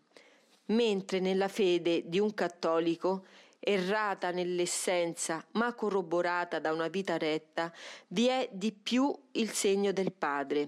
mentre 0.69 1.21
nella 1.21 1.49
fede 1.49 2.09
di 2.09 2.19
un 2.19 2.35
cattolico, 2.35 3.27
errata 3.61 4.31
nell'essenza 4.31 5.45
ma 5.53 5.75
corroborata 5.75 6.59
da 6.59 6.73
una 6.73 6.89
vita 6.89 7.19
retta, 7.19 7.73
vi 8.09 8.27
è 8.27 8.49
di 8.53 8.73
più 8.73 9.15
il 9.33 9.51
segno 9.51 9.93
del 9.93 10.13
Padre. 10.13 10.67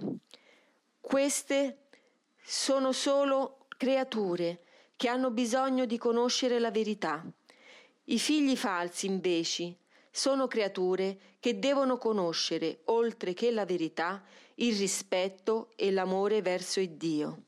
Queste 1.00 1.76
sono 2.43 2.93
solo 2.93 3.67
creature 3.77 4.61
che 4.97 5.09
hanno 5.09 5.31
bisogno 5.31 5.87
di 5.87 5.97
conoscere 5.99 6.59
la 6.59 6.71
verità. 6.71 7.25
I 8.05 8.19
figli 8.19 8.57
falsi, 8.57 9.07
invece, 9.07 9.76
sono 10.11 10.47
creature 10.49 11.19
che 11.39 11.59
devono 11.59 11.97
conoscere, 11.97 12.81
oltre 12.87 13.33
che 13.33 13.50
la 13.50 13.65
verità, 13.65 14.23
il 14.57 14.76
rispetto 14.76 15.71
e 15.76 15.91
l'amore 15.91 16.43
verso 16.43 16.81
il 16.81 16.91
Dio. 16.91 17.45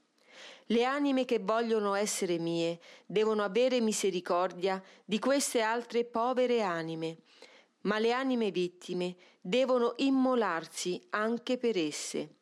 Le 0.67 0.85
anime 0.85 1.25
che 1.25 1.41
vogliono 1.41 1.95
essere 1.95 2.39
mie 2.39 2.81
devono 3.05 3.43
avere 3.43 3.81
misericordia 3.81 4.83
di 5.05 5.19
queste 5.19 5.61
altre 5.61 6.05
povere 6.05 6.63
anime, 6.63 7.19
ma 7.83 7.99
le 7.99 8.13
anime 8.13 8.51
vittime 8.51 9.17
devono 9.41 9.95
immolarsi 9.97 11.05
anche 11.11 11.59
per 11.59 11.77
esse. 11.77 12.37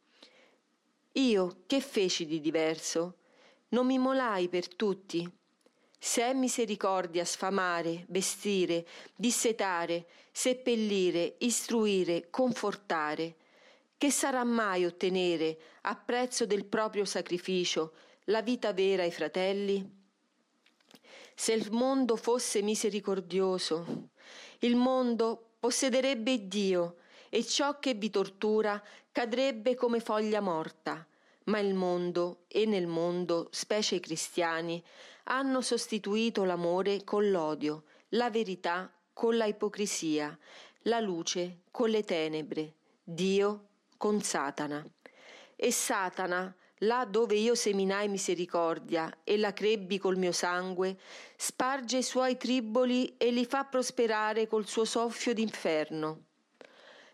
Io 1.15 1.63
che 1.67 1.81
feci 1.81 2.25
di 2.25 2.41
diverso? 2.41 3.17
Non 3.71 3.87
mi 3.87 3.95
immolai 3.95 4.49
per 4.49 4.69
tutti. 4.69 5.29
Se 5.99 6.23
è 6.23 6.33
misericordia 6.33 7.25
sfamare, 7.25 8.05
vestire, 8.09 8.87
dissetare, 9.17 10.07
seppellire, 10.31 11.35
istruire, 11.39 12.31
confortare, 12.31 13.35
che 13.99 14.11
sarà 14.13 14.45
mai 14.45 14.85
ottenere, 14.85 15.59
a 15.83 15.97
prezzo 15.97 16.47
del 16.47 16.65
proprio 16.65 17.05
sacrificio, 17.05 17.93
la 18.27 18.41
vita 18.41 18.73
vera 18.73 19.03
ai 19.03 19.11
fratelli? 19.11 19.99
Se 21.35 21.53
il 21.53 21.73
mondo 21.73 22.15
fosse 22.17 22.63
misericordioso, 22.63 24.11
il 24.61 24.77
mondo 24.77 25.55
possederebbe 25.59 26.47
Dio 26.47 26.97
e 27.29 27.45
ciò 27.45 27.79
che 27.79 27.95
vi 27.95 28.11
tortura 28.11 28.83
cadrebbe 29.13 29.75
come 29.75 30.01
foglia 30.01 30.41
morta. 30.41 31.07
Ma 31.45 31.59
il 31.59 31.75
mondo 31.75 32.45
e 32.49 32.67
nel 32.67 32.87
mondo, 32.87 33.49
specie 33.51 33.97
i 33.97 34.01
cristiani, 34.01 34.83
hanno 35.25 35.61
sostituito 35.61 36.45
l'amore 36.45 37.03
con 37.03 37.31
l'odio, 37.31 37.85
la 38.11 38.31
verità 38.31 38.93
con 39.13 39.37
la 39.37 39.47
ipocrisia, 39.47 40.37
la 40.83 41.01
luce 41.01 41.63
con 41.71 41.91
le 41.91 42.05
tenebre, 42.05 42.75
Dio 43.03 43.69
con 43.97 44.21
Satana. 44.23 44.85
E 45.57 45.73
Satana 45.73 46.55
là 46.79 47.05
dove 47.05 47.35
io 47.35 47.55
seminai 47.55 48.09
misericordia 48.09 49.19
e 49.25 49.37
la 49.37 49.53
crebbi 49.53 49.99
col 49.99 50.17
mio 50.17 50.33
sangue, 50.33 50.99
sparge 51.37 51.99
i 51.99 52.03
suoi 52.03 52.37
triboli 52.37 53.17
e 53.17 53.31
li 53.31 53.45
fa 53.45 53.65
prosperare 53.65 54.47
col 54.47 54.67
suo 54.67 54.85
soffio 54.85 55.35
d'inferno. 55.35 56.29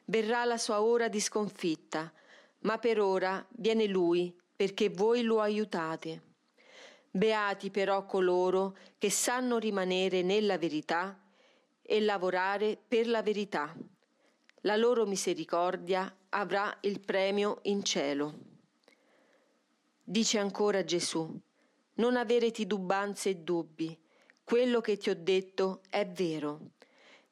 Verrà 0.09 0.45
la 0.45 0.57
sua 0.57 0.83
ora 0.83 1.09
di 1.09 1.21
sconfitta, 1.21 2.13
ma 2.61 2.79
per 2.79 3.01
ora 3.01 3.45
viene 3.51 3.87
lui, 3.87 4.35
perché 4.55 4.89
voi 4.89 5.23
lo 5.23 5.41
aiutate. 5.41 6.23
Beati 7.11 7.71
però 7.71 8.07
coloro 8.07 8.77
che 8.99 9.11
sanno 9.11 9.59
rimanere 9.59 10.23
nella 10.23 10.59
verità 10.59 11.19
e 11.83 12.01
lavorare 12.01 12.79
per 12.87 13.09
la 13.09 13.23
verità. 13.23 13.75
La 14.61 14.77
loro 14.77 15.07
misericordia 15.07 16.15
avrà 16.31 16.77
il 16.83 17.01
premio 17.01 17.59
in 17.63 17.83
cielo. 17.83 18.35
Dice 20.03 20.39
ancora 20.39 20.85
Gesù, 20.85 21.41
non 21.95 22.17
avere 22.17 22.53
titubanze 22.53 23.31
e 23.31 23.35
dubbi, 23.37 23.99
quello 24.45 24.81
che 24.81 24.97
ti 24.97 25.11
ho 25.11 25.17
detto 25.17 25.81
è 25.91 26.07
vero. 26.07 26.71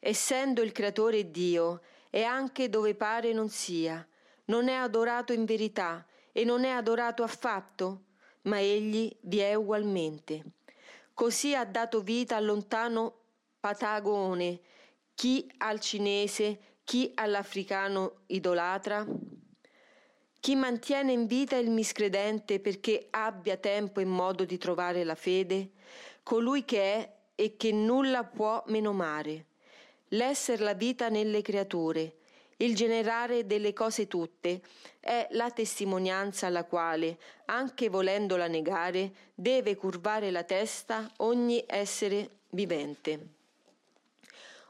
Essendo 0.01 0.61
il 0.61 0.73
Creatore 0.73 1.31
Dio, 1.31 1.81
è 2.15 2.23
anche 2.23 2.69
dove 2.69 2.95
pare 2.95 3.33
non 3.33 3.49
sia, 3.49 4.07
non 4.45 4.69
è 4.69 4.75
adorato 4.75 5.33
in 5.33 5.45
verità 5.45 6.07
e 6.31 6.45
non 6.45 6.63
è 6.63 6.69
adorato 6.69 7.25
affatto, 7.25 8.05
ma 8.43 8.61
egli 8.61 9.13
vi 9.23 9.39
è 9.39 9.55
ugualmente. 9.55 10.45
Così 11.13 11.57
ha 11.57 11.65
dato 11.65 12.03
vita 12.03 12.37
al 12.37 12.45
lontano 12.45 13.23
Patagone, 13.59 14.61
chi 15.13 15.51
al 15.59 15.81
cinese, 15.81 16.77
chi 16.85 17.11
all'africano 17.17 18.21
idolatra? 18.27 19.05
Chi 20.39 20.55
mantiene 20.55 21.11
in 21.11 21.27
vita 21.27 21.57
il 21.57 21.71
miscredente 21.71 22.61
perché 22.61 23.09
abbia 23.11 23.57
tempo 23.57 23.99
e 23.99 24.05
modo 24.05 24.45
di 24.45 24.57
trovare 24.57 25.03
la 25.03 25.17
fede? 25.17 25.73
Colui 26.23 26.65
che 26.65 26.81
è 26.81 27.17
e 27.35 27.57
che 27.57 27.73
nulla 27.73 28.23
può 28.23 28.63
menomare. 28.69 29.47
L'esser 30.15 30.61
la 30.61 30.75
vita 30.75 31.09
nelle 31.09 31.43
creature, 31.43 32.19
il 32.59 32.77
generare 32.77 33.47
delle 33.47 33.73
cose 33.73 34.07
tutte, 34.07 34.61
è 35.01 35.27
la 35.33 35.51
testimonianza 35.51 36.47
alla 36.47 36.63
quale, 36.63 37.19
anche 37.47 37.89
volendola 37.89 38.47
negare, 38.47 39.13
deve 39.35 39.75
curvare 39.75 40.31
la 40.31 40.45
testa 40.45 41.11
ogni 41.17 41.65
essere 41.67 42.29
vivente. 42.51 43.27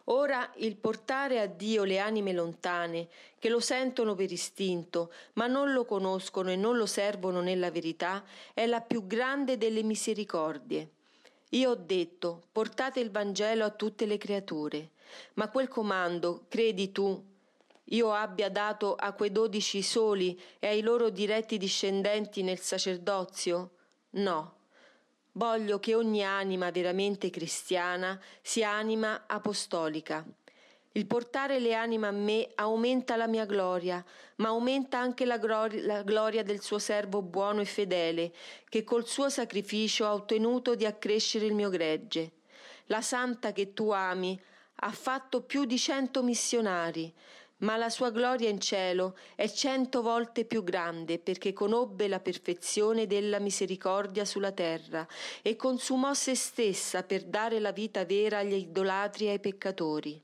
Ora 0.04 0.50
il 0.57 0.76
portare 0.76 1.38
a 1.40 1.46
Dio 1.46 1.85
le 1.85 1.98
anime 1.98 2.33
lontane, 2.33 3.09
che 3.38 3.50
lo 3.50 3.61
sentono 3.61 4.14
per 4.14 4.33
istinto, 4.33 5.12
ma 5.35 5.46
non 5.46 5.74
lo 5.74 5.85
conoscono 5.85 6.50
e 6.50 6.57
non 6.57 6.78
lo 6.78 6.87
servono 6.87 7.42
nella 7.42 7.70
verità, 7.70 8.24
è 8.54 8.64
la 8.64 8.80
più 8.80 9.07
grande 9.07 9.59
delle 9.59 9.83
misericordie. 9.83 10.93
Io 11.55 11.71
ho 11.71 11.75
detto, 11.75 12.45
portate 12.53 13.01
il 13.01 13.11
Vangelo 13.11 13.64
a 13.64 13.71
tutte 13.71 14.07
le 14.07 14.19
creature, 14.19 14.90
ma 15.35 15.49
quel 15.49 15.69
comando, 15.69 16.47
credi 16.49 16.93
tu, 16.93 17.25
io 17.88 18.12
abbia 18.12 18.51
dato 18.51 18.95
a 18.95 19.12
quei 19.12 19.31
dodici 19.31 19.83
soli 19.83 20.40
e 20.59 20.69
ai 20.69 20.81
loro 20.81 21.11
diretti 21.11 21.59
discendenti 21.59 22.43
nel 22.43 22.59
sacerdozio? 22.59 23.71
No, 24.11 24.55
Voglio 25.37 25.81
che 25.81 25.97
ogni 25.97 26.23
anima 26.23 26.71
veramente 26.71 27.29
cristiana 27.29 28.21
sia 28.40 28.71
anima 28.71 29.25
apostolica. 29.27 30.25
Il 30.96 31.09
portare 31.09 31.59
le 31.59 31.74
anime 31.74 32.07
a 32.07 32.12
me 32.12 32.48
aumenta 32.54 33.16
la 33.16 33.26
mia 33.26 33.46
gloria, 33.46 34.04
ma 34.37 34.50
aumenta 34.50 34.96
anche 34.96 35.24
la, 35.24 35.38
gloria, 35.38 35.85
la 35.85 36.02
gloria 36.04 36.44
del 36.44 36.61
suo 36.61 36.78
servo 36.78 37.20
buono 37.20 37.61
e 37.61 37.64
fedele, 37.64 38.33
che 38.68 38.85
col 38.85 39.04
suo 39.04 39.28
sacrificio 39.28 40.07
ha 40.07 40.14
ottenuto 40.14 40.76
di 40.76 40.87
accrescere 40.87 41.46
il 41.46 41.54
mio 41.54 41.68
gregge. 41.68 42.35
La 42.87 43.02
santa 43.02 43.50
che 43.50 43.72
tu 43.72 43.90
ami 43.90 44.40
ha 44.76 44.92
fatto 44.92 45.42
più 45.42 45.64
di 45.64 45.78
cento 45.78 46.22
missionari, 46.22 47.12
ma 47.59 47.76
la 47.76 47.90
sua 47.90 48.12
gloria 48.12 48.48
in 48.48 48.61
cielo 48.61 49.16
è 49.35 49.48
cento 49.48 50.00
volte 50.00 50.44
più 50.44 50.62
grande 50.62 51.18
perché 51.18 51.52
conobbe 51.52 52.07
la 52.07 52.20
perfezione 52.20 53.09
della 53.09 53.40
misericordia 53.40 54.24
sulla 54.24 54.52
terra 54.52 55.04
e 55.42 55.57
consumò 55.57 56.14
se 56.14 56.37
stessa 56.37 57.02
per 57.02 57.24
dare 57.24 57.59
la 57.59 57.72
vita 57.72 58.04
vera 58.04 58.38
agli 58.38 58.54
idolatri 58.54 59.26
e 59.26 59.30
ai 59.30 59.40
peccatori. 59.40 60.22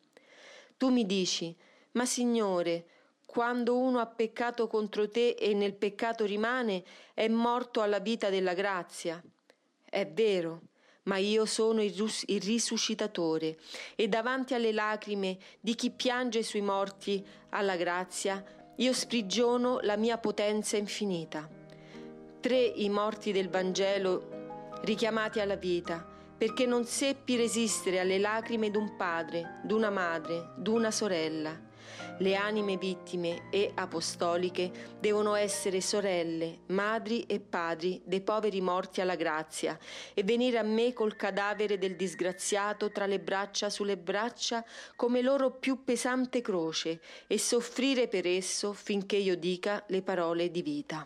Tu 0.80 0.88
mi 0.88 1.04
dici, 1.04 1.54
ma 1.90 2.06
Signore, 2.06 2.86
quando 3.26 3.76
uno 3.76 3.98
ha 3.98 4.06
peccato 4.06 4.66
contro 4.66 5.10
te 5.10 5.32
e 5.38 5.52
nel 5.52 5.74
peccato 5.74 6.24
rimane, 6.24 6.82
è 7.12 7.28
morto 7.28 7.82
alla 7.82 7.98
vita 7.98 8.30
della 8.30 8.54
grazia. 8.54 9.22
È 9.84 10.06
vero, 10.06 10.62
ma 11.02 11.18
io 11.18 11.44
sono 11.44 11.82
il, 11.82 11.94
rus- 11.94 12.24
il 12.28 12.40
risuscitatore 12.40 13.58
e 13.94 14.08
davanti 14.08 14.54
alle 14.54 14.72
lacrime 14.72 15.36
di 15.60 15.74
chi 15.74 15.90
piange 15.90 16.42
sui 16.42 16.62
morti 16.62 17.22
alla 17.50 17.76
grazia, 17.76 18.42
io 18.76 18.94
sprigiono 18.94 19.80
la 19.82 19.98
mia 19.98 20.16
potenza 20.16 20.78
infinita. 20.78 21.46
Tre 22.40 22.56
i 22.58 22.88
morti 22.88 23.32
del 23.32 23.50
Vangelo 23.50 24.78
richiamati 24.80 25.40
alla 25.40 25.56
vita, 25.56 26.09
perché 26.40 26.64
non 26.64 26.86
seppi 26.86 27.36
resistere 27.36 28.00
alle 28.00 28.16
lacrime 28.16 28.70
d'un 28.70 28.96
padre, 28.96 29.60
d'una 29.62 29.90
madre, 29.90 30.52
d'una 30.56 30.90
sorella. 30.90 31.54
Le 32.16 32.34
anime 32.34 32.78
vittime 32.78 33.50
e 33.50 33.70
apostoliche 33.74 34.70
devono 34.98 35.34
essere 35.34 35.82
sorelle, 35.82 36.60
madri 36.68 37.24
e 37.24 37.40
padri 37.40 38.00
dei 38.06 38.22
poveri 38.22 38.62
morti 38.62 39.02
alla 39.02 39.16
grazia 39.16 39.78
e 40.14 40.22
venire 40.22 40.56
a 40.56 40.62
me 40.62 40.94
col 40.94 41.14
cadavere 41.14 41.76
del 41.76 41.94
disgraziato 41.94 42.90
tra 42.90 43.04
le 43.04 43.20
braccia 43.20 43.68
sulle 43.68 43.98
braccia 43.98 44.64
come 44.96 45.20
loro 45.20 45.50
più 45.50 45.84
pesante 45.84 46.40
croce 46.40 47.02
e 47.26 47.38
soffrire 47.38 48.08
per 48.08 48.26
esso 48.26 48.72
finché 48.72 49.16
io 49.16 49.36
dica 49.36 49.84
le 49.88 50.00
parole 50.00 50.50
di 50.50 50.62
vita. 50.62 51.04